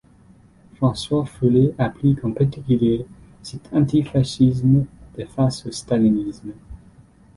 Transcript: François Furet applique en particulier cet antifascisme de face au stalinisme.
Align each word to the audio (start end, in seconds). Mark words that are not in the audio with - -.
François 0.77 1.27
Furet 1.27 1.75
applique 1.77 2.25
en 2.25 2.31
particulier 2.31 3.05
cet 3.43 3.71
antifascisme 3.71 4.87
de 5.15 5.25
face 5.25 5.63
au 5.67 5.71
stalinisme. 5.71 6.53